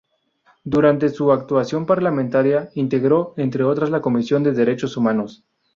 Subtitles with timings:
[0.63, 5.43] Durante su actuación parlamentaria integró, entre otras, la Comisión de Derechos Humanos.